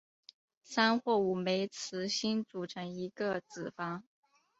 [0.63, 4.03] 三或五枚雌蕊组成一个子房。